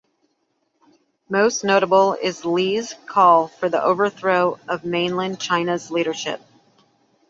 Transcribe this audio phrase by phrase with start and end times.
[1.29, 6.41] Most notable is Lee's call for the overthrow of mainland China's leadership.